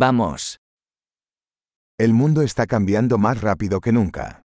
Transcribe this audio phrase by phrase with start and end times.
[0.00, 0.56] Vamos.
[1.98, 4.40] El mundo está cambiando más rápido que nunca.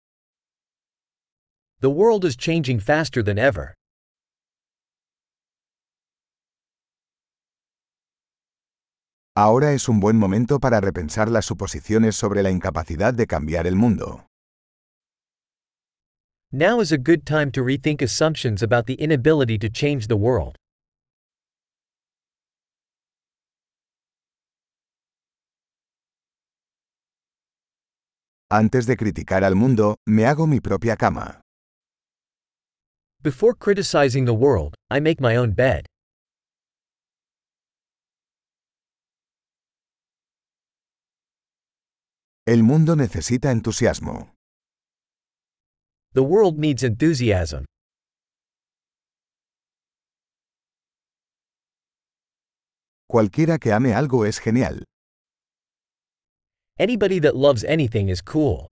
[1.83, 3.75] The world is changing faster than ever.
[9.37, 13.77] Ahora es un buen momento para repensar las suposiciones sobre la incapacidad de cambiar el
[13.77, 14.25] mundo.
[16.51, 20.57] Now is a good time to rethink assumptions about the inability to change the world.
[28.55, 31.41] Antes de criticar al mundo, me hago mi propia cama.
[33.23, 35.87] Before criticizing the world, I make my own bed.
[42.47, 44.35] El mundo necesita entusiasmo.
[46.13, 47.65] The world needs enthusiasm.
[53.09, 54.85] Cualquiera que ame algo es genial.
[56.79, 58.69] Anybody that loves anything is cool.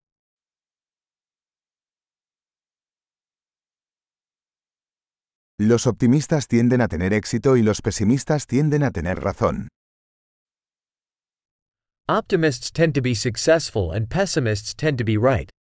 [5.58, 9.68] Los optimistas tienden a tener éxito y los pesimistas tienden a tener razón.
[12.08, 15.50] Optimists tend to be successful and pessimists tend to be right.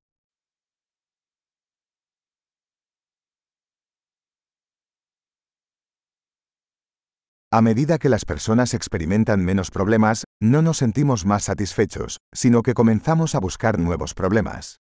[7.52, 12.74] A medida que las personas experimentan menos problemas, no nos sentimos más satisfechos, sino que
[12.74, 14.78] comenzamos a buscar nuevos problemas.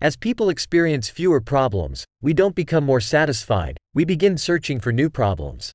[0.00, 5.10] As people experience fewer problems, we don't become more satisfied, we begin searching for new
[5.10, 5.72] problems.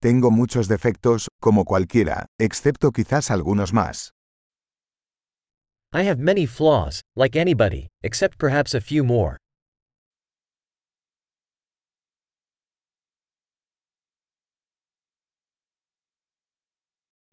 [0.00, 4.10] Tengo muchos defectos, como cualquiera, excepto quizás algunos más.
[5.92, 9.36] I have many flaws, like anybody, except perhaps a few more.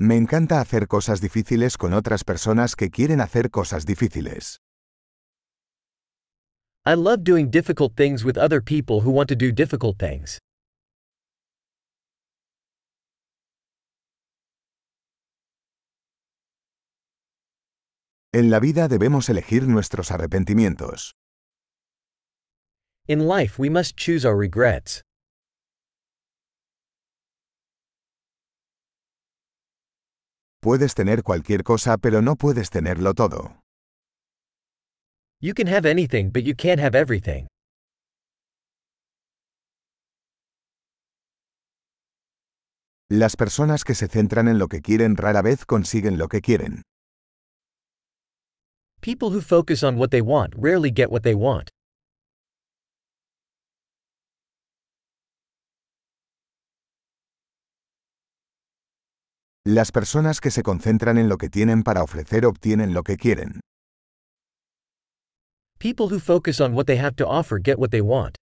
[0.01, 4.61] Me encanta hacer cosas difíciles con otras personas que quieren hacer cosas difíciles.
[6.85, 10.39] I love doing difficult things with other people who want to do difficult things.
[18.31, 21.11] En la vida debemos elegir nuestros arrepentimientos.
[23.05, 25.03] In life, we must choose our regrets.
[30.61, 33.61] Puedes tener cualquier cosa pero no puedes tenerlo todo.
[35.41, 37.47] You can have anything, but you can't have everything.
[43.09, 46.81] Las personas que se centran en lo que quieren rara vez consiguen lo que quieren.
[49.01, 51.69] People who focus on what they want rarely get what they want.
[59.71, 63.59] Las personas que se concentran en lo que tienen para ofrecer obtienen lo que quieren.
[65.77, 68.33] People who focus on what they have to offer get what they want.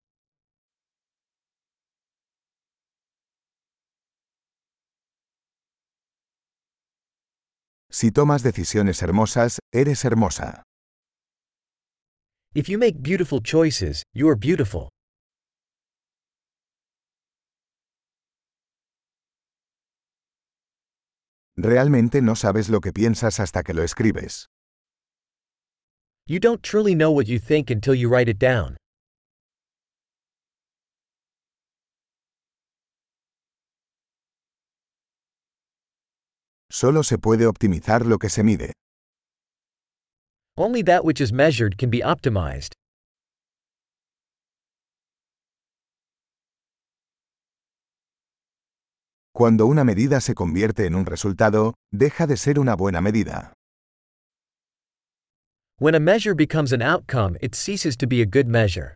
[7.92, 10.64] Si tomas decisiones hermosas, eres hermosa.
[12.56, 14.88] If you make beautiful choices, you are beautiful.
[21.60, 24.46] Realmente no sabes lo que piensas hasta que lo escribes.
[26.28, 28.78] You don't truly know what you think until you write it down.
[36.70, 38.72] Solo se puede optimizar lo que se mide.
[40.58, 42.77] Only that which is measured can be optimized.
[49.38, 53.54] Cuando una medida se convierte en un resultado, deja de ser una buena medida.
[55.78, 58.96] When a measure becomes an outcome, it ceases to be a good measure.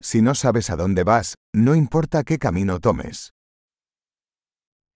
[0.00, 3.28] Si no sabes a dónde vas, no importa qué camino tomes.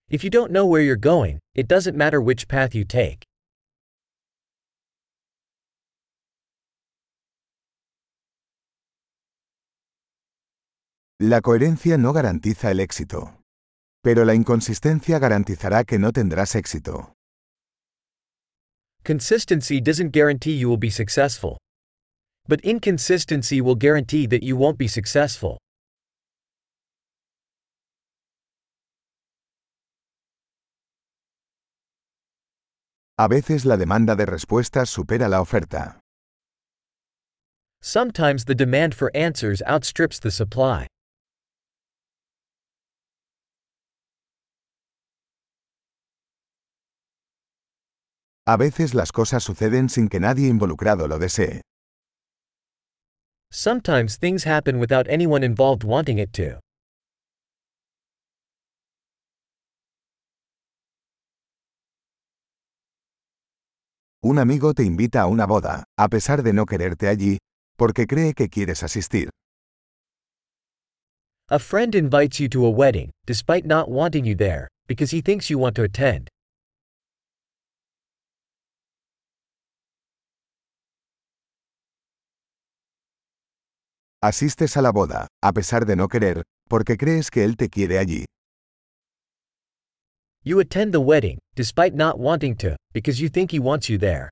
[0.09, 3.27] If you don't know where you're going, it doesn't matter which path you take.
[11.25, 13.39] La coherencia no garantiza el éxito.
[14.03, 17.13] Pero la inconsistencia garantizará que no tendrás éxito.
[19.05, 21.59] Consistency doesn't guarantee you will be successful.
[22.49, 25.59] But inconsistency will guarantee that you won't be successful.
[33.17, 36.01] A veces la demanda de respuestas supera la oferta.
[37.81, 40.89] Sometimes the demand for answers outstrips the supply.
[48.45, 51.61] A veces las cosas suceden sin que nadie involucrado lo desee.
[53.53, 56.59] Sometimes things happen without anyone involved wanting it to.
[64.25, 67.39] Un amigo te invita a una boda, a pesar de no quererte allí,
[67.77, 69.31] porque cree que quieres asistir.
[71.49, 75.49] A friend invites you to a wedding, despite not wanting you there, because he thinks
[75.49, 76.29] you want to attend.
[84.25, 87.99] Asistes a la boda, a pesar de no querer, porque crees que él te quiere
[87.99, 88.25] allí.
[90.45, 94.31] You attend the wedding, despite not wanting to, because you think he wants you there.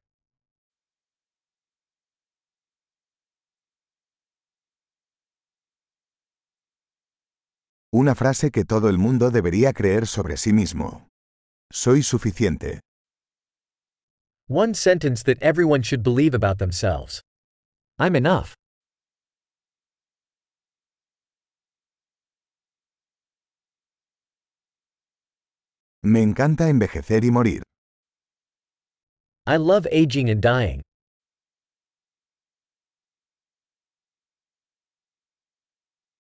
[7.93, 11.09] Una frase que todo el mundo debería creer sobre sí mismo.
[11.73, 12.79] Soy suficiente.
[14.49, 17.21] One sentence that everyone should believe about themselves.
[17.99, 18.55] I'm enough.
[26.03, 27.63] Me encanta envejecer y morir.
[29.47, 30.81] I love aging and dying.